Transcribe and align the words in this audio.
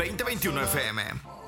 2021 0.00 0.64
FM. 0.64 1.39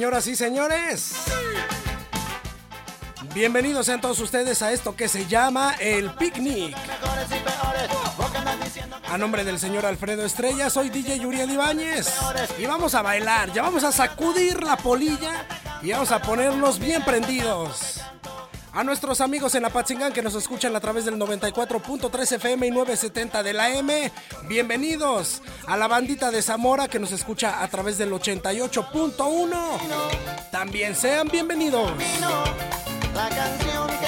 señoras 0.00 0.26
y 0.28 0.34
señores. 0.34 1.12
Bienvenidos 3.34 3.84
sean 3.84 4.00
todos 4.00 4.18
ustedes 4.20 4.62
a 4.62 4.72
esto 4.72 4.96
que 4.96 5.08
se 5.08 5.26
llama 5.26 5.74
El 5.78 6.10
Picnic. 6.14 6.74
A 9.10 9.18
nombre 9.18 9.44
del 9.44 9.58
señor 9.58 9.84
Alfredo 9.84 10.24
Estrella, 10.24 10.70
soy 10.70 10.88
DJ 10.88 11.26
Uriel 11.26 11.50
Ibáñez. 11.50 12.08
Y 12.58 12.64
vamos 12.64 12.94
a 12.94 13.02
bailar, 13.02 13.52
ya 13.52 13.60
vamos 13.60 13.84
a 13.84 13.92
sacudir 13.92 14.64
la 14.64 14.78
polilla 14.78 15.44
y 15.82 15.92
vamos 15.92 16.10
a 16.12 16.22
ponernos 16.22 16.78
bien 16.78 17.04
prendidos. 17.04 17.99
A 18.72 18.84
nuestros 18.84 19.20
amigos 19.20 19.56
en 19.56 19.62
La 19.62 19.68
Apatzingán 19.68 20.12
que 20.12 20.22
nos 20.22 20.36
escuchan 20.36 20.76
a 20.76 20.80
través 20.80 21.04
del 21.04 21.16
94.3 21.16 22.36
FM 22.36 22.68
y 22.68 22.70
970 22.70 23.42
de 23.42 23.52
la 23.52 23.74
M, 23.74 24.12
bienvenidos. 24.48 25.42
A 25.66 25.76
la 25.76 25.88
bandita 25.88 26.30
de 26.30 26.40
Zamora 26.40 26.86
que 26.86 27.00
nos 27.00 27.10
escucha 27.10 27.64
a 27.64 27.68
través 27.68 27.98
del 27.98 28.12
88.1, 28.12 30.50
también 30.52 30.94
sean 30.94 31.26
bienvenidos. 31.28 31.90
La 33.12 33.28
canción 33.28 33.88
que 33.88 34.06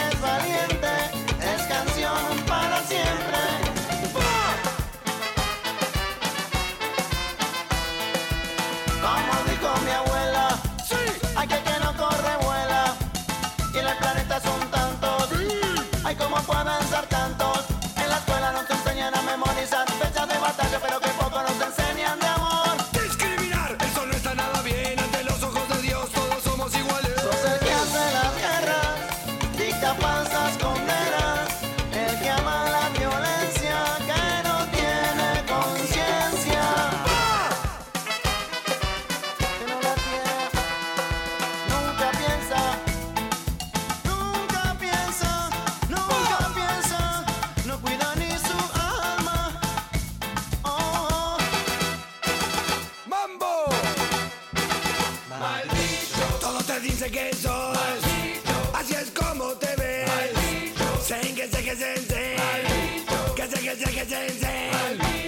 te 56.65 56.81
dice 56.81 57.11
que 57.11 57.35
sos. 57.35 57.75
Maldito. 57.75 58.53
Así 58.75 58.95
es 58.95 59.11
como 59.11 59.53
te 59.55 59.75
ves. 59.77 60.09
Maldito. 60.09 61.01
Sen 61.01 61.35
que 61.35 61.49
se 61.49 61.63
que 61.63 61.77
se, 61.77 61.97
se. 61.97 62.37
Que 63.37 63.47
se 63.49 63.61
que 63.61 63.77
se 63.77 63.91
que 63.93 64.05
se, 64.05 64.29
se. 64.41 65.22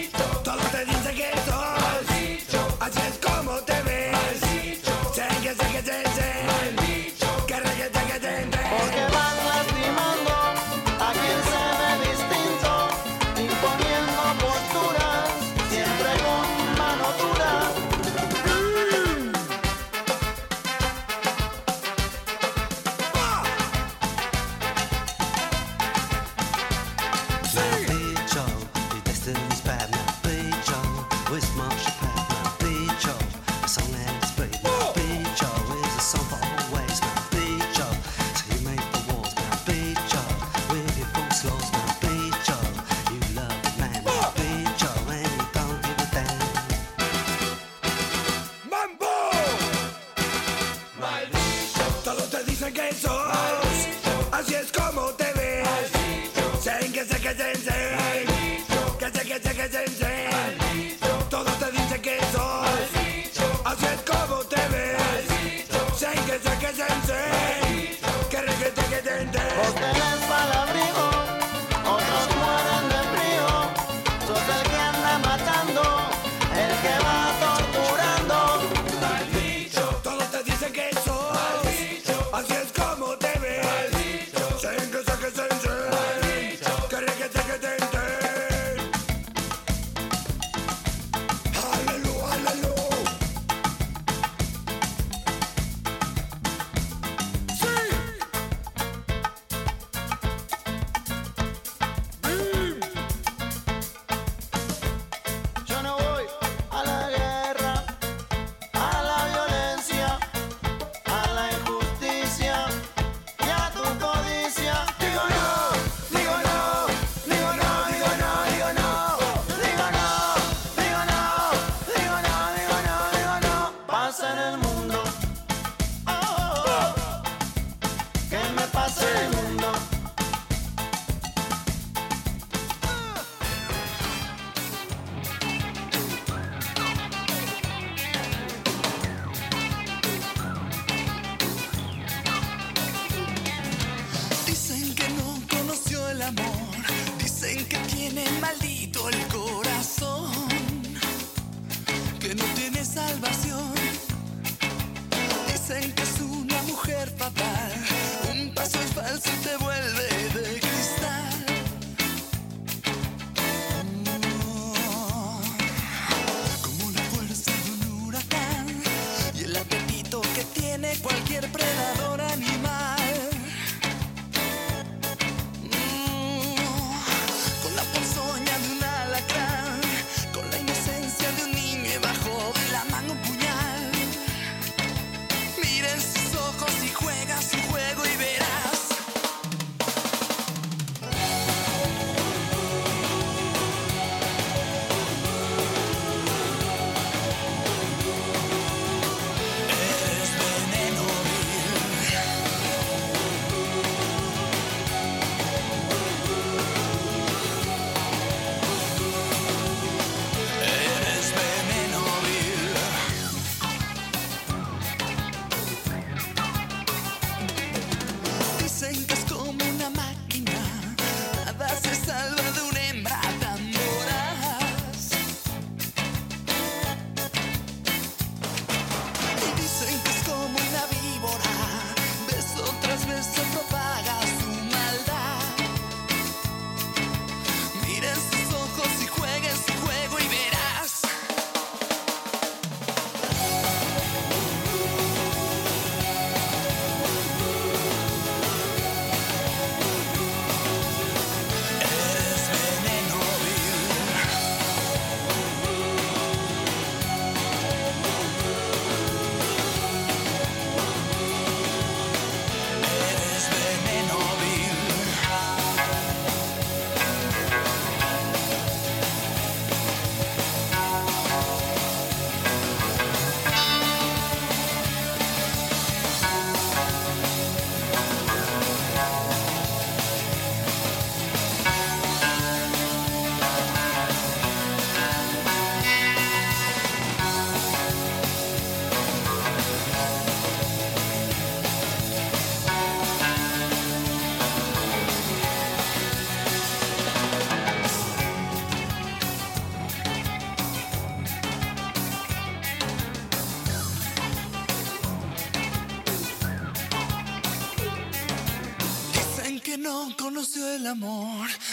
Gece 66.35 66.55
gece 66.61 66.94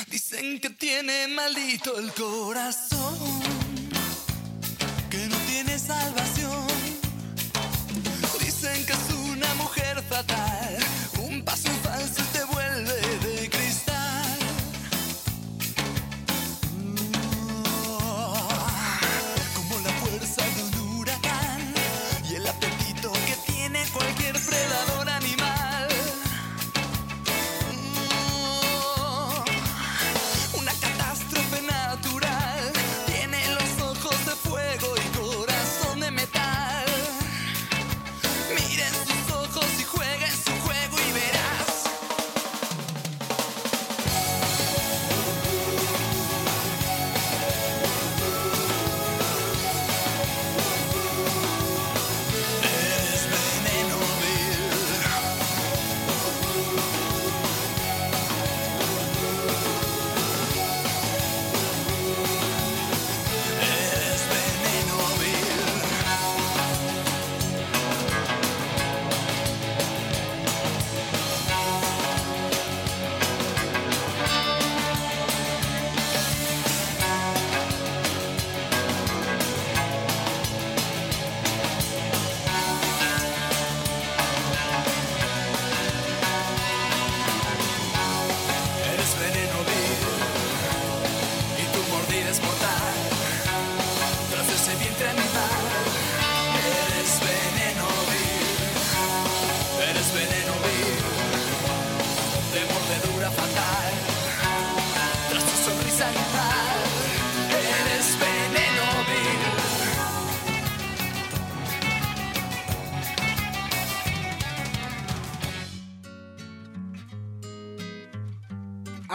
Dicen 0.07 0.59
que 0.59 0.71
tiene 0.71 1.27
maldito 1.27 1.95
el 1.99 2.11
corazón, 2.13 3.19
que 5.11 5.27
no 5.27 5.37
tiene 5.47 5.77
salvación. 5.77 6.67
Dicen 8.39 8.83
que 8.83 8.93
es 8.93 9.13
una 9.29 9.53
mujer 9.55 10.01
fatal, 10.09 10.60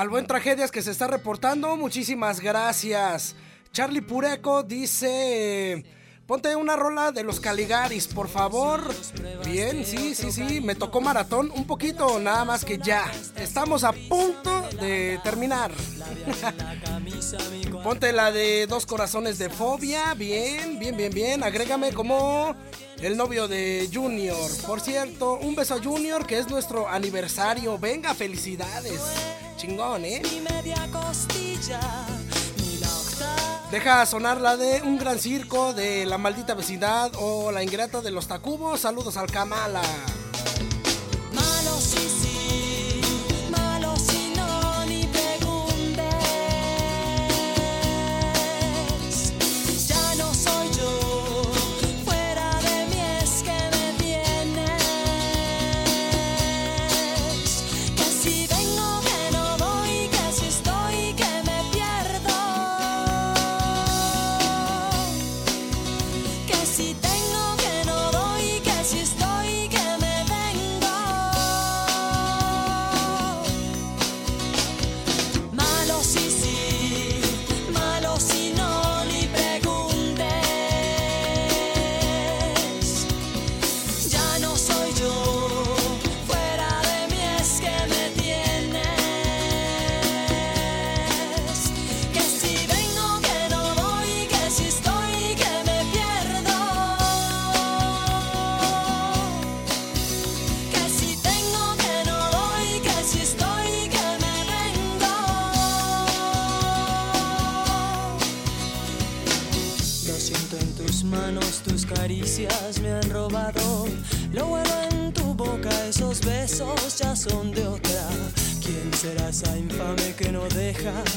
Al 0.07 0.11
buen 0.11 0.29
tragedias 0.29 0.71
que 0.71 0.83
se 0.83 0.93
está 0.93 1.09
reportando, 1.09 1.77
muchísimas 1.77 2.39
gracias. 2.39 3.35
Charlie 3.73 4.03
Pureco 4.03 4.63
dice, 4.63 5.85
ponte 6.29 6.55
una 6.55 6.77
rola 6.77 7.11
de 7.11 7.25
los 7.25 7.41
Caligaris, 7.41 8.07
por 8.07 8.29
favor. 8.29 8.89
Bien, 9.45 9.85
sí, 9.85 10.15
sí, 10.15 10.31
sí, 10.31 10.61
me 10.61 10.77
tocó 10.77 11.01
maratón 11.01 11.51
un 11.51 11.67
poquito, 11.67 12.21
nada 12.21 12.45
más 12.45 12.65
que 12.65 12.79
ya. 12.79 13.11
Estamos 13.37 13.83
a 13.83 13.91
punto 13.91 14.69
de 14.81 15.19
terminar. 15.25 15.73
Ponte 17.83 18.13
la 18.13 18.31
de 18.31 18.69
Dos 18.69 18.87
Corazones 18.87 19.39
de 19.39 19.51
Fobia, 19.51 20.15
bien, 20.15 20.79
bien, 20.79 20.97
bien, 20.97 21.13
bien. 21.13 21.43
Agrégame 21.43 21.93
como 21.93 22.55
el 23.03 23.17
novio 23.17 23.49
de 23.49 23.91
Junior. 23.93 24.49
Por 24.69 24.81
cierto, 24.81 25.37
un 25.41 25.57
beso 25.57 25.75
a 25.75 25.83
Junior, 25.83 26.29
que 26.29 26.39
es 26.39 26.49
nuestro 26.49 26.89
aniversario. 26.89 27.77
Venga, 27.77 28.15
felicidades. 28.15 29.01
Chingón, 29.57 30.05
¿eh? 30.05 30.23
Deja 33.71 34.07
sonar 34.07 34.41
la 34.41 34.57
de 34.57 34.83
Un 34.83 34.99
Gran 34.99 35.19
Circo, 35.19 35.73
de 35.73 36.07
La 36.07 36.19
Maldita 36.19 36.55
Vecindad 36.55 37.11
o 37.19 37.51
La 37.51 37.63
Ingrata 37.63 38.01
de 38.01 38.11
los 38.11 38.29
Tacubos. 38.29 38.81
Saludos 38.81 39.17
al 39.17 39.31
Kamala. 39.31 39.83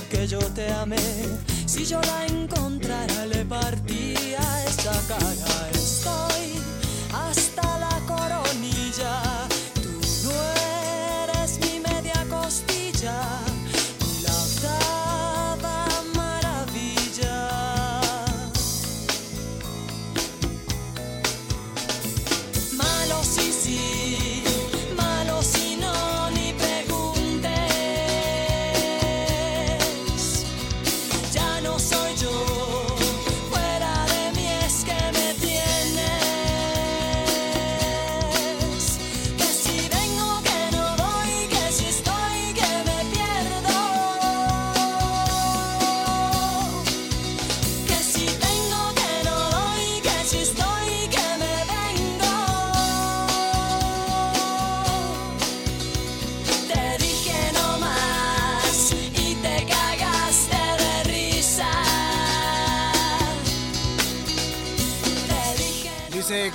Que 0.09 0.27
yo 0.27 0.39
te 0.39 0.69
ame? 0.71 0.97
Si 1.65 1.85
yo 1.85 2.01
la 2.01 2.25
encontrara, 2.25 3.25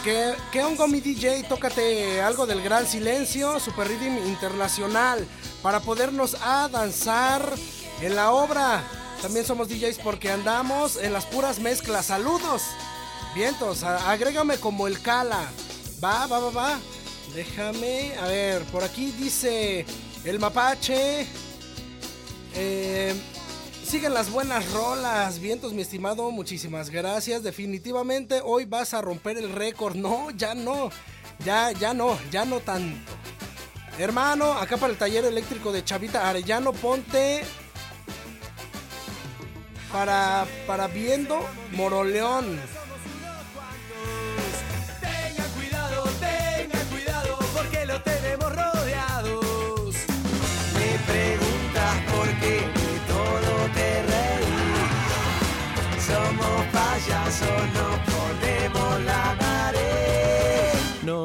¿qué, 0.05 0.35
¿qué 0.53 0.63
hongo 0.63 0.87
mi 0.87 1.01
DJ? 1.01 1.45
Tócate 1.45 2.21
algo 2.21 2.47
del 2.47 2.63
gran 2.63 2.87
silencio, 2.87 3.59
Super 3.59 3.89
Rhythm 3.89 4.19
Internacional, 4.27 5.27
para 5.63 5.81
podernos 5.81 6.37
a 6.43 6.69
danzar 6.69 7.51
en 8.01 8.15
la 8.15 8.31
obra. 8.33 8.85
También 9.23 9.47
somos 9.47 9.69
DJs 9.69 9.99
porque 10.05 10.31
andamos 10.31 10.97
en 10.97 11.13
las 11.13 11.25
puras 11.25 11.59
mezclas. 11.59 12.07
Saludos. 12.07 12.63
Vientos, 13.35 13.83
agrégame 13.83 14.59
como 14.59 14.87
el 14.87 15.01
Cala. 15.01 15.49
Va, 16.03 16.27
va, 16.27 16.39
va, 16.39 16.51
va. 16.51 16.79
Déjame, 17.35 18.15
a 18.21 18.27
ver, 18.27 18.63
por 18.65 18.85
aquí 18.85 19.11
dice 19.13 19.87
el 20.25 20.39
mapache. 20.39 21.27
Eh, 22.55 23.15
siguen 23.85 24.15
las 24.15 24.31
buenas 24.31 24.73
rolas. 24.73 25.39
Vientos, 25.39 25.73
mi 25.73 25.83
estimado, 25.83 26.31
muchísimas 26.31 26.91
gracias. 26.91 27.43
Definitivamente 27.43 28.41
hoy 28.43 28.65
vas 28.65 28.95
a 28.95 29.01
romper 29.01 29.37
el 29.39 29.53
récord. 29.53 29.97
No, 29.97 30.31
ya 30.31 30.55
no. 30.55 30.91
Ya, 31.45 31.73
ya 31.73 31.95
no, 31.95 32.19
ya 32.31 32.45
no 32.45 32.61
tanto. 32.61 33.13
Hermano, 33.99 34.53
acá 34.53 34.77
para 34.77 34.93
el 34.93 34.99
taller 34.99 35.25
eléctrico 35.25 35.73
de 35.73 35.85
Chavita 35.85 36.29
Arellano, 36.29 36.73
ponte 36.73 37.45
para, 39.93 40.47
para 40.67 40.89
viendo 40.89 41.39
Moroleón. 41.73 42.59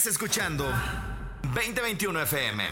Estás 0.00 0.14
escuchando 0.14 0.64
2021 1.54 2.22
FM. 2.22 2.64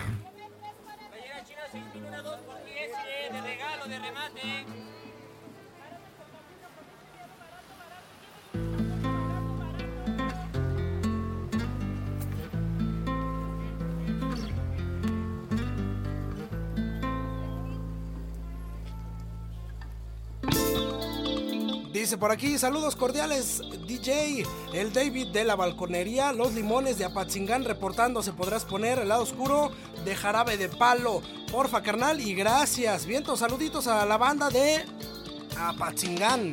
Dice 21.92 22.16
por 22.16 22.30
aquí, 22.30 22.56
saludos 22.56 22.96
cordiales, 22.96 23.60
DJ, 23.98 24.46
el 24.74 24.92
David 24.92 25.28
de 25.28 25.44
la 25.44 25.56
balconería, 25.56 26.32
los 26.32 26.54
limones 26.54 26.98
de 26.98 27.04
Apatzingán 27.04 27.64
reportándose, 27.64 28.32
podrás 28.32 28.64
poner 28.64 29.00
el 29.00 29.08
lado 29.08 29.24
oscuro 29.24 29.72
de 30.04 30.14
jarabe 30.14 30.56
de 30.56 30.68
palo. 30.68 31.20
Porfa, 31.50 31.82
carnal, 31.82 32.20
y 32.20 32.34
gracias. 32.34 33.06
Vientos, 33.06 33.40
saluditos 33.40 33.88
a 33.88 34.06
la 34.06 34.16
banda 34.16 34.50
de 34.50 34.84
Apatzingán. 35.58 36.52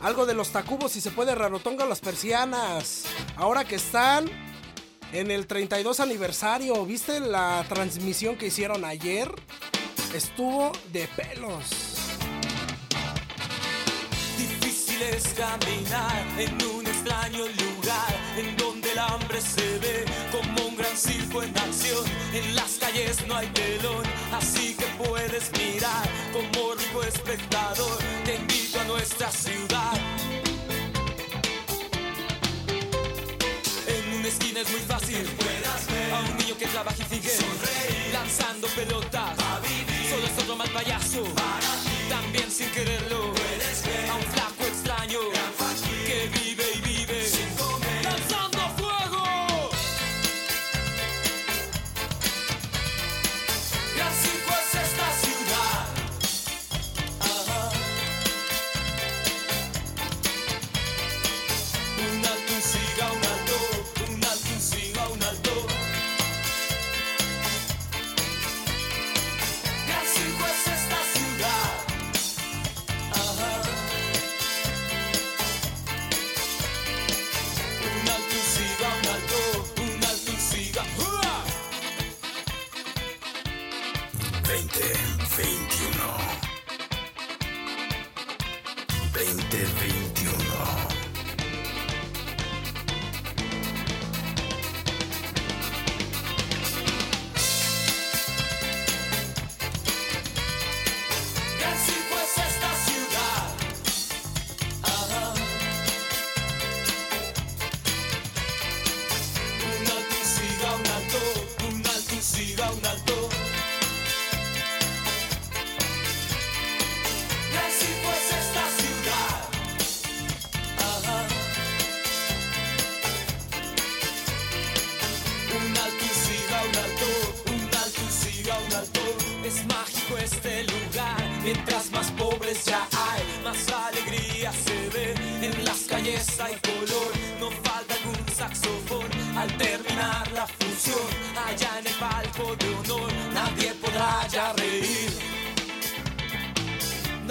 Algo 0.00 0.26
de 0.26 0.34
los 0.34 0.50
tacubos, 0.50 0.92
si 0.92 1.00
se 1.00 1.10
puede, 1.10 1.34
rarotonga 1.34 1.86
las 1.86 2.00
persianas. 2.00 3.04
Ahora 3.36 3.64
que 3.64 3.74
están 3.74 4.30
en 5.12 5.32
el 5.32 5.48
32 5.48 5.98
aniversario, 5.98 6.86
¿viste 6.86 7.18
la 7.18 7.64
transmisión 7.68 8.36
que 8.36 8.46
hicieron 8.46 8.84
ayer? 8.84 9.34
Estuvo 10.14 10.70
de 10.92 11.08
pelos. 11.08 11.83
Difícil 14.94 15.02
es 15.02 15.34
caminar 15.34 16.24
en 16.38 16.62
un 16.66 16.86
extraño 16.86 17.44
lugar 17.46 18.14
en 18.36 18.56
donde 18.56 18.92
el 18.92 18.98
hambre 18.98 19.40
se 19.40 19.78
ve 19.78 20.04
como 20.30 20.68
un 20.68 20.76
gran 20.76 20.96
circo 20.96 21.42
en 21.42 21.56
acción. 21.58 22.04
En 22.32 22.54
las 22.54 22.72
calles 22.78 23.26
no 23.26 23.34
hay 23.34 23.48
telón, 23.48 24.04
así 24.32 24.74
que 24.74 24.84
puedes 25.04 25.50
mirar 25.52 26.08
como 26.32 26.74
rico 26.74 27.02
espectador. 27.02 27.98
Te 28.24 28.36
invito 28.36 28.80
a 28.80 28.84
nuestra 28.84 29.30
ciudad. 29.32 29.94
En 33.86 34.18
una 34.18 34.28
esquina 34.28 34.60
es 34.60 34.70
muy 34.70 34.80
fácil 34.80 35.26
a 36.12 36.20
un 36.20 36.36
niño 36.38 36.56
que 36.56 36.66
trabaja 36.66 37.02
y 37.02 37.14
sigue 37.14 37.32
lanzando 38.12 38.68
pelotas. 38.68 39.36
Solo 40.08 40.26
es 40.26 40.42
otro 40.42 40.56
mal 40.56 40.68
payaso, 40.70 41.24
también 42.08 42.50
sin 42.50 42.70
quererlo. 42.70 43.13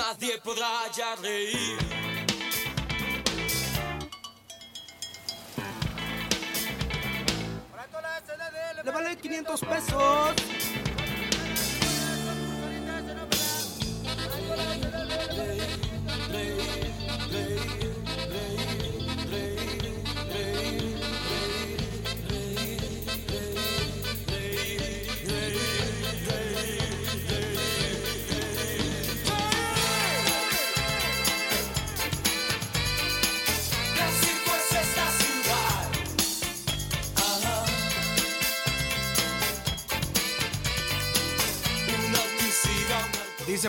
Nadie 0.04 0.38
podrá 0.40 0.92
ya 0.94 1.16
reír. 1.16 1.78
Le 8.84 8.92
vale 8.92 9.16
500 9.16 9.62
pesos. 9.62 10.83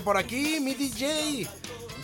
Por 0.01 0.17
aquí 0.17 0.59
mi 0.61 0.75
DJ. 0.75 1.49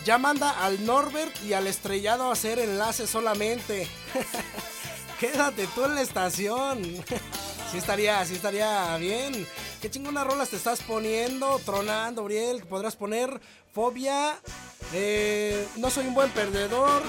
Ya 0.05 0.17
manda 0.17 0.49
al 0.63 0.85
Norbert 0.85 1.35
y 1.43 1.53
al 1.53 1.67
estrellado 1.67 2.29
a 2.29 2.33
hacer 2.33 2.59
enlace 2.59 3.05
solamente. 3.05 3.87
Quédate 5.19 5.67
tú 5.75 5.85
en 5.85 5.95
la 5.95 6.01
estación. 6.01 6.81
Sí 7.71 7.77
estaría, 7.77 8.25
sí 8.25 8.35
estaría 8.35 8.97
bien. 8.97 9.47
Qué 9.81 9.89
chingona 9.89 10.25
rolas 10.25 10.49
te 10.49 10.57
estás 10.57 10.81
poniendo, 10.81 11.57
tronando, 11.63 12.21
Uriel. 12.21 12.65
Podrás 12.65 12.97
poner 12.97 13.39
fobia. 13.73 14.37
eh, 14.91 15.65
no 15.77 15.89
soy 15.89 16.07
un 16.07 16.13
buen 16.13 16.29
perdedor. 16.31 17.01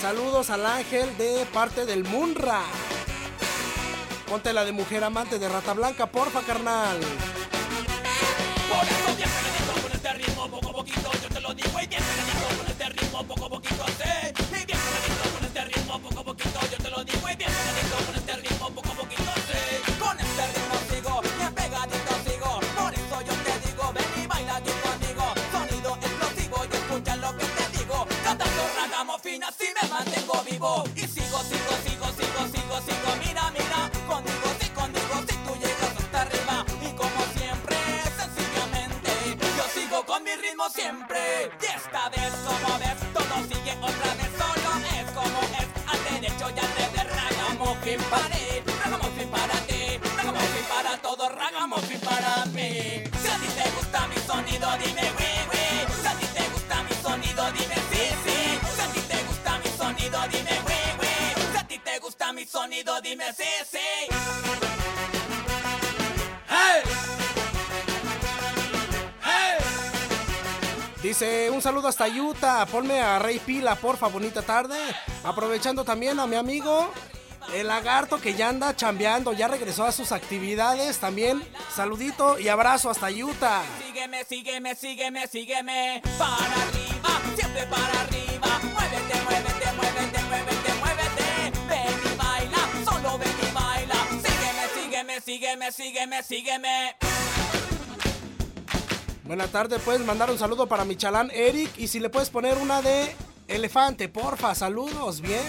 Saludos 0.00 0.50
al 0.50 0.66
ángel 0.66 1.18
de 1.18 1.44
parte 1.52 1.84
del 1.84 2.04
Munra. 2.04 2.60
Ponte 4.28 4.52
la 4.52 4.64
de 4.64 4.70
mujer 4.70 5.02
amante 5.02 5.40
de 5.40 5.48
Rata 5.48 5.72
Blanca, 5.72 6.06
porfa, 6.06 6.42
carnal. 6.42 7.00
Hasta 71.86 72.08
Utah. 72.08 72.66
Ponme 72.66 73.00
a 73.00 73.18
Rey 73.18 73.38
Pila, 73.38 73.74
porfa, 73.76 74.08
bonita 74.08 74.42
tarde. 74.42 74.76
Aprovechando 75.22 75.84
también 75.84 76.18
a 76.20 76.26
mi 76.26 76.36
amigo, 76.36 76.90
el 77.52 77.68
lagarto 77.68 78.20
que 78.20 78.34
ya 78.34 78.48
anda 78.48 78.74
chambeando, 78.74 79.32
ya 79.32 79.48
regresó 79.48 79.84
a 79.84 79.92
sus 79.92 80.12
actividades. 80.12 80.98
También, 80.98 81.42
saludito 81.74 82.38
y 82.38 82.48
abrazo 82.48 82.90
hasta 82.90 83.10
Utah. 83.10 83.62
Sígueme, 83.84 84.24
sígueme, 84.24 84.74
sígueme, 84.74 85.26
sígueme 85.26 86.02
Para 86.18 86.36
arriba, 86.36 87.20
siempre 87.36 87.66
para 87.66 88.00
arriba 88.00 88.60
Muévete, 88.62 89.22
muévete, 89.22 89.72
muévete, 89.72 90.22
muévete, 90.24 90.74
muévete 90.80 91.58
Ven 91.68 92.12
y 92.12 92.16
baila, 92.16 92.84
solo 92.84 93.18
ven 93.18 93.36
y 93.40 93.54
baila 93.54 93.94
Sígueme, 94.22 94.68
sígueme, 94.74 95.20
sígueme, 95.20 95.72
sígueme, 95.72 96.22
sígueme 96.22 97.13
Buena 99.24 99.48
tarde, 99.48 99.78
puedes 99.78 100.04
mandar 100.04 100.30
un 100.30 100.38
saludo 100.38 100.66
para 100.66 100.84
mi 100.84 100.96
chalán 100.96 101.30
Eric. 101.32 101.70
Y 101.78 101.88
si 101.88 101.98
le 101.98 102.10
puedes 102.10 102.28
poner 102.28 102.58
una 102.58 102.82
de 102.82 103.16
elefante, 103.48 104.10
porfa, 104.10 104.54
saludos, 104.54 105.22
bien. 105.22 105.40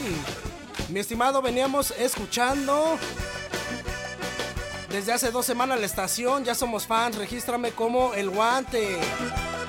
Mi 0.90 1.02
estimado, 1.02 1.42
veníamos 1.42 1.92
escuchando 1.92 2.98
desde 4.90 5.12
hace 5.12 5.30
dos 5.32 5.46
semanas 5.46 5.78
la 5.78 5.86
estación. 5.86 6.46
Ya 6.46 6.56
somos 6.56 6.88
fans, 6.88 7.18
regístrame 7.18 7.72
como 7.72 8.14
el 8.14 8.30
guante. 8.30 8.98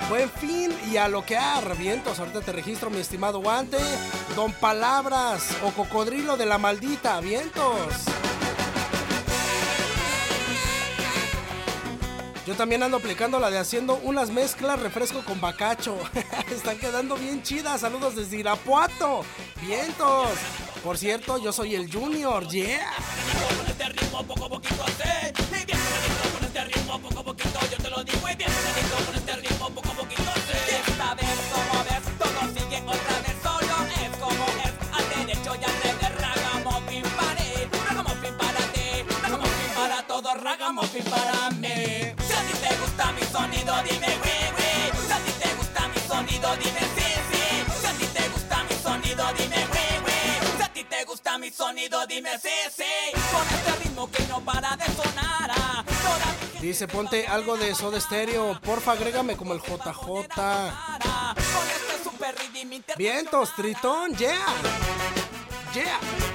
Buen 0.09 0.31
fin 0.31 0.73
y 0.88 0.99
a 0.99 1.09
loquear. 1.09 1.77
Vientos, 1.77 2.21
ahorita 2.21 2.42
te 2.42 2.53
registro, 2.53 2.90
mi 2.90 3.01
estimado 3.01 3.40
guante. 3.40 3.79
Don 4.37 4.53
Palabras 4.53 5.49
o 5.64 5.73
Cocodrilo 5.73 6.37
de 6.37 6.47
la 6.47 6.59
Maldita. 6.59 7.19
Vientos. 7.19 8.16
Yo 12.47 12.55
también 12.55 12.81
ando 12.85 12.99
aplicando 12.99 13.41
la 13.41 13.51
de 13.51 13.59
haciendo 13.59 13.97
unas 14.05 14.31
mezclas 14.31 14.79
refresco 14.79 15.25
con 15.25 15.41
bacacho. 15.41 15.99
Están 16.51 16.79
quedando 16.79 17.17
bien 17.17 17.43
chidas. 17.43 17.81
Saludos 17.81 18.15
desde 18.15 18.37
Irapuato. 18.37 19.25
Vientos. 19.61 20.29
Por 20.85 20.97
cierto, 20.97 21.39
yo 21.39 21.53
soy 21.53 21.75
el 21.75 21.93
Junior. 21.93 22.47
Yeah. 22.49 22.93
Ragamuffin 40.47 41.05
para 41.05 41.49
él 41.49 41.66
sonido 46.37 46.57
dime 46.57 46.81
sí 46.81 47.09
sí 47.31 47.44
Si 47.81 47.87
a 47.87 47.92
ti 47.92 48.07
te 48.07 48.29
gusta 48.29 48.64
mi 48.64 48.75
sonido 48.83 49.25
dime 49.38 49.66
oui 49.72 49.88
oui 50.05 50.57
Si 50.57 50.62
a 50.62 50.68
ti 50.68 50.85
te 50.85 51.05
gusta 51.05 51.38
mi 51.38 51.51
sonido 51.51 52.07
dime 52.07 52.38
sí 52.38 52.49
sí 52.77 53.12
Con 53.33 53.46
este 53.57 53.85
ritmo 53.85 54.11
que 54.11 54.27
no 54.27 54.40
para 54.40 54.77
de 54.77 54.85
sonar 54.85 55.51
ah, 55.51 55.85
Dice, 56.61 56.88
ponte 56.88 57.27
algo 57.27 57.57
de 57.59 57.75
Soda 57.75 58.01
Stereo. 58.01 58.59
Porfa, 58.61 58.92
agrégame 58.92 59.37
como 59.37 59.53
el 59.53 59.61
JJ. 59.61 60.25
este 62.72 62.94
Vientos, 62.96 63.55
Tritón. 63.55 64.16
Yeah. 64.16 64.46
Yeah. 65.75 66.26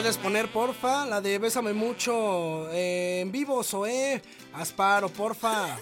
Puedes 0.00 0.16
poner, 0.16 0.50
porfa, 0.50 1.04
la 1.04 1.20
de 1.20 1.38
Bésame 1.38 1.74
Mucho 1.74 2.70
eh, 2.72 3.20
en 3.20 3.30
vivo, 3.30 3.62
Zoé. 3.62 4.22
Asparo, 4.54 5.10
porfa. 5.10 5.76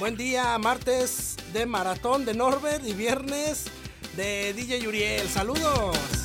Buen 0.00 0.16
día, 0.16 0.58
martes 0.58 1.36
de 1.52 1.64
maratón 1.64 2.24
de 2.24 2.34
Norbert 2.34 2.84
y 2.84 2.94
viernes 2.94 3.66
de 4.16 4.54
DJ 4.54 4.88
Uriel. 4.88 5.28
Saludos. 5.28 6.15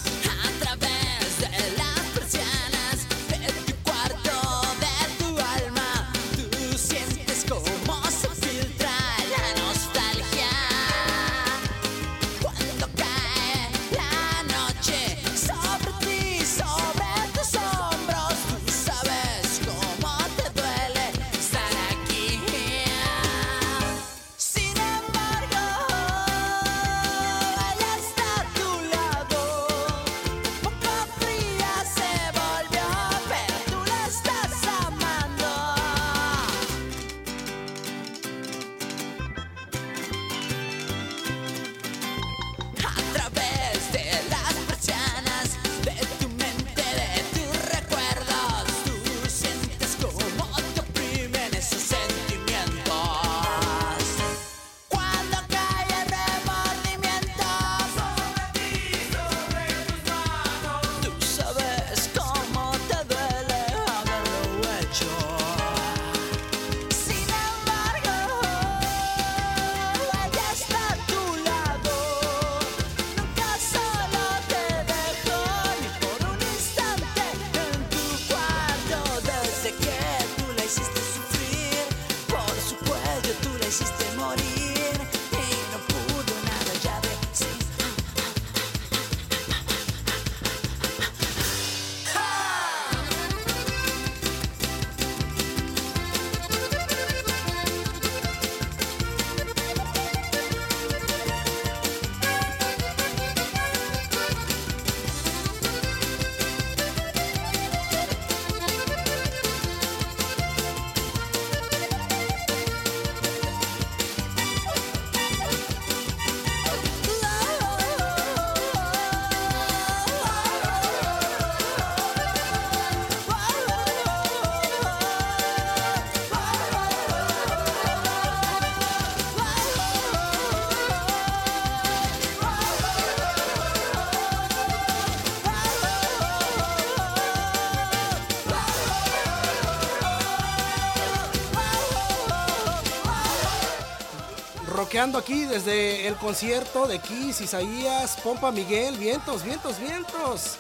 Aquí 145.02 145.46
desde 145.46 146.08
el 146.08 146.16
concierto 146.16 146.88
de 146.88 147.00
Kiss, 147.00 147.42
Isaías, 147.42 148.18
Pompa 148.24 148.52
Miguel, 148.52 148.96
vientos, 148.98 149.44
vientos, 149.44 149.80
vientos. 149.80 150.58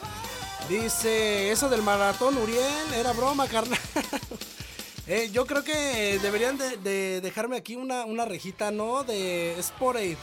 Dice, 0.67 1.51
eso 1.51 1.69
del 1.69 1.83
maratón 1.83 2.35
Uriel 2.37 2.93
era 2.95 3.13
broma, 3.13 3.47
carnal. 3.47 3.79
Eh, 5.07 5.29
yo 5.33 5.45
creo 5.45 5.63
que 5.63 6.19
deberían 6.21 6.57
de, 6.57 6.77
de 6.77 7.21
dejarme 7.21 7.57
aquí 7.57 7.75
una, 7.75 8.05
una 8.05 8.23
rejita, 8.23 8.71
¿no? 8.71 9.03
De 9.03 9.57
Sporade. 9.59 10.15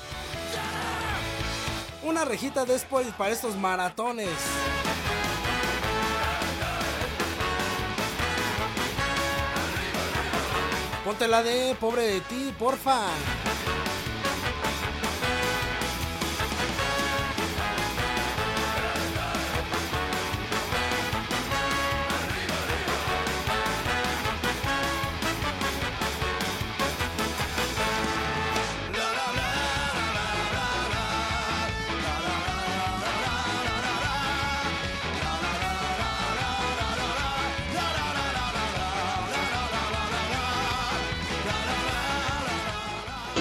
Una 2.04 2.24
rejita 2.24 2.64
de 2.64 2.78
Sporade 2.78 3.12
para 3.18 3.32
estos 3.32 3.56
maratones. 3.56 4.30
Ponte 11.04 11.28
la 11.28 11.42
de 11.42 11.74
pobre 11.74 12.02
de 12.02 12.20
ti, 12.22 12.54
porfa. 12.58 13.08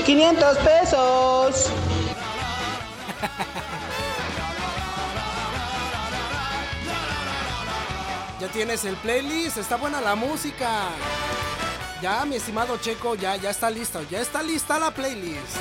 ¡500 0.07 0.57
pesos! 0.59 1.69
Ya 8.39 8.47
tienes 8.47 8.85
el 8.85 8.95
playlist, 8.95 9.57
está 9.57 9.75
buena 9.75 9.99
la 9.99 10.15
música. 10.15 10.69
Ya, 12.01 12.23
mi 12.23 12.37
estimado 12.37 12.77
Checo, 12.77 13.15
ya, 13.15 13.35
ya 13.35 13.49
está 13.49 13.69
listo, 13.69 14.01
ya 14.09 14.21
está 14.21 14.41
lista 14.43 14.79
la 14.79 14.91
playlist. 14.91 15.57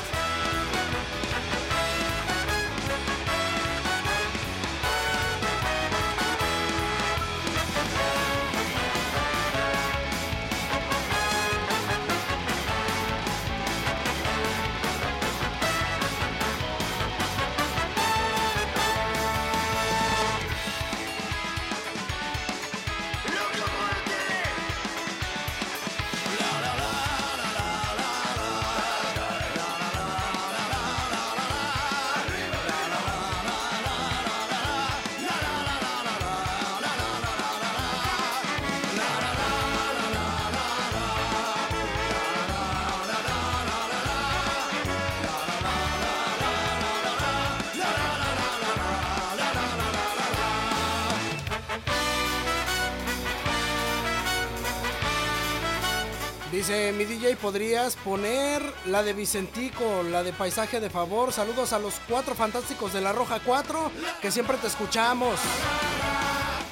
Dice 56.67 56.91
mi 56.91 57.05
DJ, 57.05 57.37
¿podrías 57.37 57.95
poner 57.95 58.61
la 58.87 59.05
de 59.05 59.13
Vicentico, 59.13 60.03
la 60.03 60.25
de 60.25 60.33
Paisaje 60.33 60.81
de 60.81 60.91
Favor? 60.91 61.33
Saludos 61.33 61.73
a 61.73 61.79
los 61.79 61.95
cuatro 62.09 62.35
fantásticos 62.35 62.93
de 62.93 63.01
la 63.01 63.13
Roja 63.13 63.39
4, 63.39 63.93
que 64.21 64.33
siempre 64.33 64.57
te 64.57 64.67
escuchamos. 64.67 65.39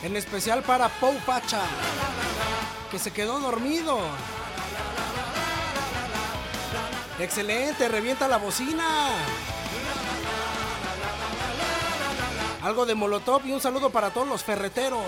En 0.02 0.16
especial 0.16 0.64
para 0.64 0.88
Pau 0.88 1.14
Pacha, 1.24 1.60
que 2.90 2.98
se 2.98 3.12
quedó 3.12 3.38
dormido. 3.38 3.96
Excelente, 7.20 7.86
revienta 7.86 8.26
la 8.26 8.38
bocina. 8.38 9.10
Algo 12.64 12.84
de 12.84 12.96
Molotov 12.96 13.46
y 13.46 13.52
un 13.52 13.60
saludo 13.60 13.90
para 13.90 14.10
todos 14.10 14.26
los 14.26 14.42
ferreteros. 14.42 15.04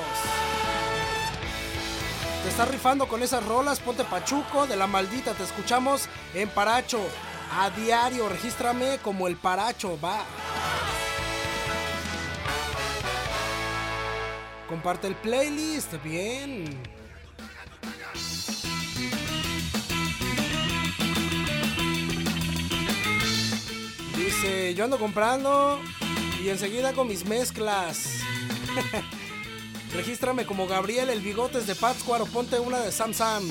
Te 2.47 2.51
estás 2.51 2.71
rifando 2.71 3.09
con 3.09 3.25
esas 3.25 3.45
rolas, 3.45 3.81
ponte 3.81 4.05
Pachuco 4.05 4.69
de 4.69 4.77
la 4.77 4.87
maldita, 4.87 5.35
te 5.35 5.43
escuchamos 5.43 6.09
en 6.33 6.49
Paracho. 6.49 7.01
A 7.53 7.71
diario, 7.71 8.29
regístrame 8.29 8.99
como 9.03 9.27
el 9.27 9.35
Paracho, 9.35 9.99
va. 10.01 10.21
Comparte 14.69 15.09
el 15.09 15.17
playlist, 15.17 16.01
bien. 16.05 16.81
Dice, 24.17 24.73
yo 24.77 24.85
ando 24.85 25.01
comprando 25.01 25.81
y 26.41 26.49
enseguida 26.51 26.93
con 26.93 27.09
mis 27.09 27.27
mezclas. 27.27 28.21
Regístrame 29.97 30.45
como 30.45 30.67
Gabriel 30.67 31.09
el 31.09 31.23
Bigotes 31.23 31.67
de 31.67 31.75
Pátzcuaro. 31.75 32.27
Ponte 32.27 32.61
una 32.61 32.81
de 32.81 32.93
Sam 32.93 33.15
Sam. 33.15 33.43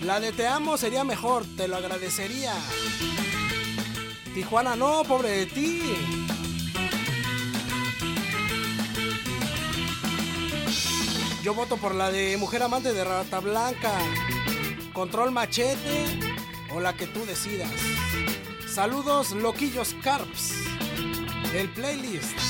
La 0.00 0.18
de 0.18 0.32
Te 0.32 0.46
Amo 0.46 0.78
sería 0.78 1.04
mejor, 1.04 1.44
te 1.56 1.68
lo 1.68 1.76
agradecería. 1.76 2.54
Tijuana 4.34 4.74
no, 4.74 5.02
pobre 5.04 5.30
de 5.30 5.46
ti. 5.46 5.82
Yo 11.42 11.52
voto 11.52 11.76
por 11.76 11.94
la 11.94 12.10
de 12.10 12.38
Mujer 12.38 12.62
Amante 12.62 12.94
de 12.94 13.04
Rata 13.04 13.40
Blanca. 13.40 13.92
Control 14.94 15.30
Machete 15.30 16.06
o 16.74 16.80
la 16.80 16.94
que 16.94 17.06
tú 17.06 17.26
decidas. 17.26 17.70
Saludos, 18.66 19.32
Loquillos 19.32 19.94
Carps. 20.02 20.54
El 21.54 21.68
playlist. 21.70 22.49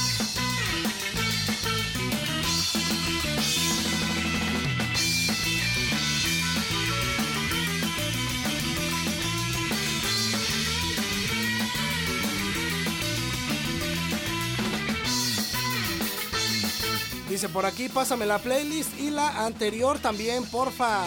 Por 17.49 17.65
aquí, 17.65 17.89
pásame 17.89 18.27
la 18.27 18.39
playlist 18.39 19.01
y 19.01 19.09
la 19.11 19.47
anterior 19.47 19.99
también, 19.99 20.45
porfa. 20.45 21.05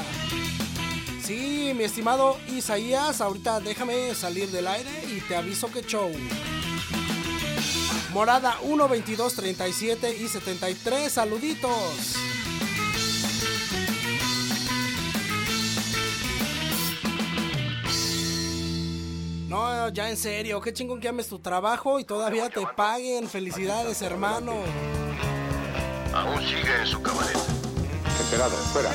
Sí, 1.23 1.73
mi 1.75 1.83
estimado 1.83 2.37
Isaías, 2.47 3.21
ahorita 3.21 3.59
déjame 3.59 4.15
salir 4.15 4.49
del 4.49 4.67
aire 4.67 4.89
y 5.15 5.21
te 5.21 5.35
aviso 5.35 5.71
que 5.71 5.83
show. 5.83 6.11
Morada 8.11 8.57
1, 8.63 8.89
22, 8.89 9.35
37 9.35 10.17
y 10.17 10.27
73, 10.27 11.11
saluditos. 11.11 12.15
No, 19.47 19.89
ya 19.89 20.09
en 20.09 20.17
serio, 20.17 20.59
qué 20.61 20.73
chingón 20.73 20.99
que 20.99 21.09
ames 21.09 21.27
tu 21.27 21.37
trabajo 21.37 21.99
y 21.99 22.05
todavía 22.05 22.49
te 22.49 22.65
paguen. 22.75 23.29
Felicidades, 23.29 24.01
hermano. 24.01 24.53
Aún 26.13 26.39
sigue 26.41 26.75
en 26.79 26.85
su 26.85 27.01
cabaret. 27.01 27.37
Enterado, 28.21 28.55
fuera. 28.71 28.91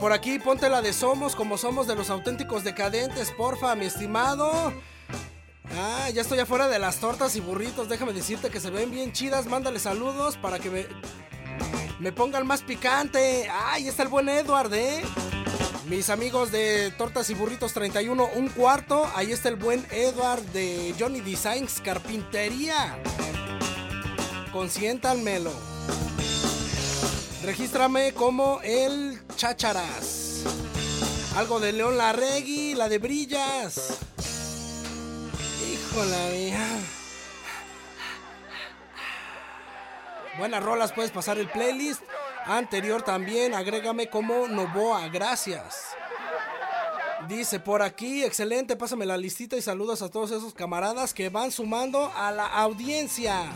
Por 0.00 0.12
aquí 0.12 0.40
ponte 0.40 0.68
la 0.68 0.82
de 0.82 0.92
Somos 0.92 1.36
como 1.36 1.56
somos 1.56 1.86
de 1.86 1.94
los 1.94 2.10
auténticos 2.10 2.64
decadentes, 2.64 3.30
porfa, 3.30 3.76
mi 3.76 3.84
estimado. 3.86 4.72
Ah, 5.76 6.10
ya 6.12 6.22
estoy 6.22 6.40
afuera 6.40 6.66
de 6.66 6.80
las 6.80 6.98
tortas 6.98 7.36
y 7.36 7.40
burritos. 7.40 7.88
Déjame 7.88 8.12
decirte 8.12 8.50
que 8.50 8.58
se 8.58 8.70
ven 8.70 8.90
bien 8.90 9.12
chidas. 9.12 9.46
Mándale 9.46 9.78
saludos 9.78 10.36
para 10.36 10.58
que 10.58 10.68
me, 10.68 10.86
me 12.00 12.10
pongan 12.10 12.44
más 12.44 12.62
picante. 12.62 13.48
Ay, 13.48 13.86
está 13.86 14.02
el 14.02 14.08
buen 14.08 14.28
Edward, 14.28 14.74
¿eh? 14.74 15.04
Mis 15.88 16.10
amigos 16.10 16.50
de 16.50 16.90
Tortas 16.98 17.30
y 17.30 17.34
Burritos 17.34 17.72
31, 17.72 18.28
un 18.34 18.48
cuarto. 18.48 19.08
Ahí 19.14 19.30
está 19.30 19.48
el 19.48 19.56
buen 19.56 19.86
Edward 19.92 20.42
de 20.46 20.92
Johnny 20.98 21.20
Designs 21.20 21.80
Carpintería. 21.80 22.98
Consiéntanmelo. 24.52 25.52
Regístrame 27.44 28.12
como 28.12 28.60
el 28.64 29.20
Chácharas. 29.36 30.44
Algo 31.36 31.60
de 31.60 31.72
León 31.72 31.98
Larregui, 31.98 32.74
la 32.74 32.88
de 32.88 32.98
Brillas. 32.98 33.98
Híjola 35.62 36.28
mía. 36.32 36.66
Buenas 40.38 40.62
rolas, 40.62 40.92
puedes 40.92 41.10
pasar 41.10 41.38
el 41.38 41.48
playlist. 41.48 42.02
Anterior 42.46 43.02
también, 43.02 43.54
agrégame 43.54 44.08
como 44.08 44.48
Novoa, 44.48 45.08
gracias. 45.08 45.88
Dice 47.28 47.60
por 47.60 47.82
aquí, 47.82 48.24
excelente, 48.24 48.76
pásame 48.76 49.04
la 49.04 49.16
listita 49.16 49.56
y 49.56 49.62
saludos 49.62 50.00
a 50.00 50.10
todos 50.10 50.30
esos 50.30 50.54
camaradas 50.54 51.12
que 51.12 51.28
van 51.28 51.50
sumando 51.50 52.10
a 52.14 52.30
la 52.32 52.46
audiencia. 52.46 53.52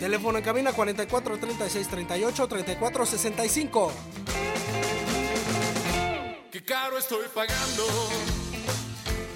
Teléfono 0.00 0.38
en 0.38 0.44
cabina 0.44 0.72
44 0.72 1.36
36 1.36 1.88
38 1.88 2.48
34 2.48 3.04
65. 3.04 3.92
Qué 6.50 6.64
caro 6.64 6.96
estoy 6.96 7.26
pagando 7.34 7.84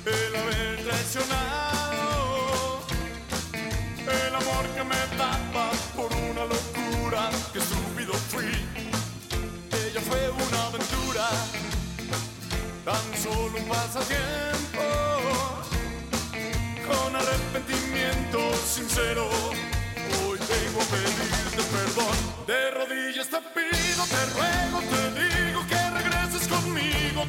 el 0.07 0.35
haber 0.35 0.85
traicionado 0.85 2.81
el 4.07 4.35
amor 4.35 4.67
que 4.75 4.85
me 4.85 4.97
tapa 5.19 5.71
por 5.95 6.11
una 6.31 6.47
locura. 6.47 7.31
Qué 7.53 7.59
estúpido 7.59 8.15
fui. 8.15 8.51
Ella 9.87 10.01
fue 10.01 10.31
una 10.31 10.67
aventura, 10.69 11.29
tan 12.87 13.23
solo 13.23 13.59
un 13.59 13.69
pasatiempo, 13.69 14.83
con 16.89 17.17
arrepentimiento 17.17 18.39
sincero. 18.67 19.34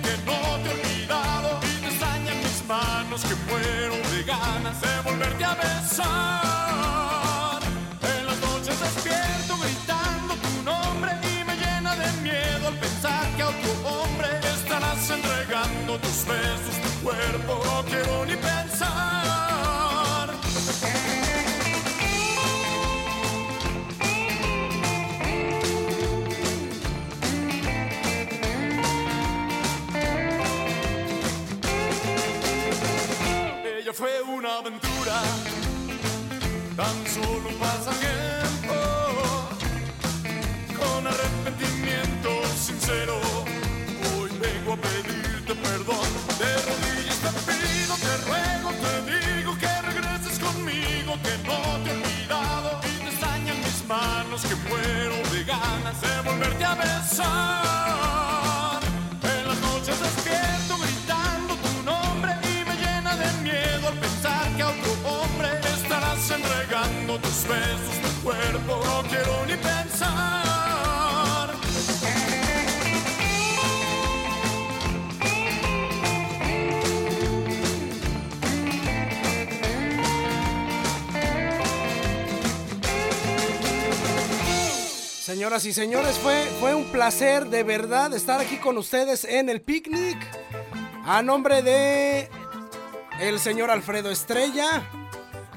Que 0.02 0.18
no 0.26 0.58
te 0.64 0.70
he 0.70 0.74
olvidado. 0.74 1.60
Y 1.62 1.64
te 1.82 1.88
extrañan 1.88 2.38
mis 2.38 2.64
manos, 2.68 3.22
que 3.24 3.36
muero 3.50 3.96
de 4.12 4.24
ganas 4.24 4.82
de 4.82 5.02
volverte 5.04 5.46
a 5.46 5.56
besar. 5.56 7.62
En 8.02 8.26
las 8.26 8.39
noches 8.41 8.80
despierto 8.80 9.58
gritando 9.64 10.36
tu 10.36 10.64
nombre 10.64 11.12
y 11.24 11.43
me 11.43 11.56
llena 11.56 11.96
de 11.96 12.12
miedo 12.22 12.68
al 12.68 12.78
pensar 12.80 13.28
que 13.36 13.41
a 13.43 13.50
otro 13.50 13.72
hombre 13.88 14.28
estarás 14.56 15.10
entregando 15.10 15.98
tus 16.00 16.26
besos, 16.26 16.76
tu 16.84 16.89
cuerpo. 17.06 17.62
No 17.66 17.84
quiero 17.86 18.26
ni 18.26 18.36
pensar. 18.36 19.24
Tan 36.76 37.07
solo 37.07 37.47
un 37.47 37.55
pasatiempo, 37.55 38.76
con 40.78 41.07
arrepentimiento 41.07 42.30
sincero. 42.57 43.19
Hoy 44.19 44.30
vengo 44.39 44.73
a 44.73 44.78
pedirte 44.78 45.55
perdón, 45.55 46.09
de 46.39 46.51
rodillas 46.67 47.19
te 47.23 47.32
pido, 47.47 47.95
te 47.95 48.13
ruego, 48.28 48.69
te 48.84 48.93
digo 49.13 49.57
que 49.57 49.82
regreses 49.89 50.39
conmigo, 50.39 51.17
que 51.23 51.38
no 51.47 51.59
te 51.84 51.91
he 51.91 51.93
olvidado 51.93 52.80
y 52.84 53.03
te 53.03 53.09
extrañan 53.09 53.57
mis 53.59 53.88
manos, 53.88 54.41
que 54.41 54.55
muero 54.69 55.15
de 55.32 55.43
ganas 55.45 56.01
de 56.01 56.21
volverte 56.30 56.65
a 56.65 56.76
besar. 56.76 57.74
Besos, 67.48 68.02
tu 68.02 68.24
cuerpo. 68.24 68.82
No 68.86 69.04
quiero 69.10 69.46
ni 69.46 69.56
pensar. 69.56 70.26
Señoras 85.22 85.66
y 85.66 85.74
señores, 85.74 86.18
fue, 86.18 86.46
fue 86.60 86.76
un 86.76 86.86
placer 86.86 87.48
de 87.48 87.64
verdad 87.64 88.14
estar 88.14 88.39
aquí 88.39 88.58
con 88.58 88.78
ustedes 88.78 89.26
en 89.26 89.50
el 89.50 89.62
picnic. 89.62 90.18
A 91.04 91.22
nombre 91.22 91.62
de 91.62 92.30
el 93.20 93.39
señor 93.39 93.70
Alfredo 93.70 94.10
Estrella. 94.12 95.05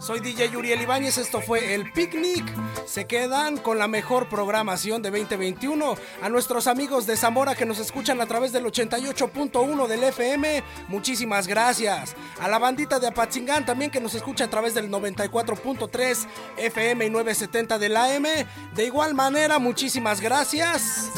Soy 0.01 0.21
DJ 0.21 0.51
Yuriel 0.51 0.81
Ibáñez, 0.81 1.19
esto 1.19 1.41
fue 1.41 1.75
el 1.75 1.91
picnic. 1.93 2.45
Se 2.89 3.07
quedan 3.07 3.59
con 3.59 3.79
la 3.79 3.87
mejor 3.87 4.31
programación 4.31 5.03
de 5.03 5.11
2021. 5.11 5.95
A 6.23 6.29
nuestros 6.31 6.67
amigos 6.67 7.05
de 7.05 7.19
Zamora 7.19 7.55
que 7.55 7.67
nos 7.67 7.79
escuchan 7.79 8.19
a 8.23 8.27
través 8.27 8.51
del 8.51 8.65
88.1 8.65 9.87
del 9.87 10.05
FM, 10.05 10.65
muchísimas 10.89 11.47
gracias. 11.47 12.17
A 12.41 12.49
la 12.49 12.59
bandita 12.59 12.99
de 12.99 13.09
Apatzingán 13.09 13.67
también 13.67 13.91
que 13.91 14.01
nos 14.01 14.15
escucha 14.15 14.45
a 14.45 14.49
través 14.49 14.73
del 14.73 14.91
94.3 14.91 16.27
FM 16.57 17.05
y 17.05 17.11
970 17.11 17.79
del 17.79 17.95
AM. 17.95 18.25
De 18.75 18.87
igual 18.87 19.13
manera, 19.13 19.59
muchísimas 19.59 20.23
gracias 20.23 21.11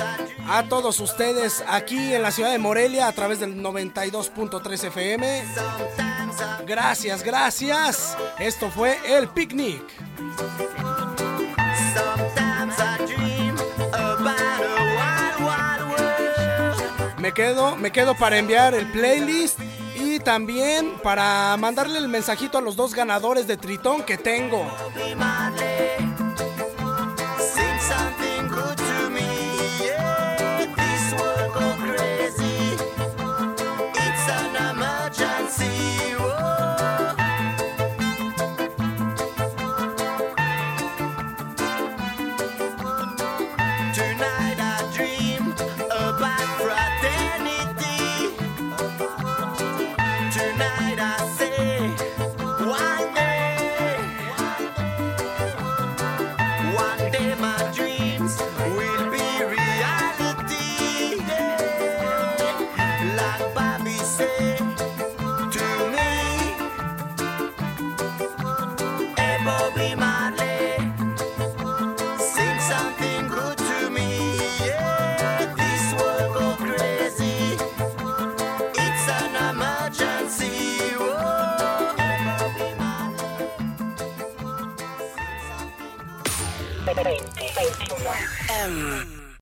a 0.48 0.64
todos 0.64 0.98
ustedes 0.98 1.62
aquí 1.68 2.14
en 2.14 2.22
la 2.22 2.32
ciudad 2.32 2.50
de 2.50 2.58
Morelia 2.58 3.06
a 3.06 3.12
través 3.12 3.38
del 3.38 3.54
92.3 3.62 4.88
FM. 4.88 5.44
Gracias, 6.66 7.22
gracias. 7.22 8.16
Esto 8.40 8.70
fue 8.70 8.98
el 9.06 9.28
picnic. 9.28 9.84
Me 17.20 17.32
quedo, 17.32 17.76
me 17.76 17.92
quedo 17.92 18.14
para 18.14 18.38
enviar 18.38 18.74
el 18.74 18.90
playlist 18.90 19.58
y 19.94 20.18
también 20.20 20.94
para 21.02 21.54
mandarle 21.58 21.98
el 21.98 22.08
mensajito 22.08 22.56
a 22.56 22.62
los 22.62 22.76
dos 22.76 22.94
ganadores 22.94 23.46
de 23.46 23.58
Tritón 23.58 24.02
que 24.04 24.16
tengo. 24.16 24.66